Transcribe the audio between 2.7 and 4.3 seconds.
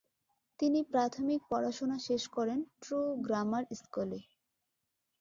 ট্রুরু grammar স্কুলে।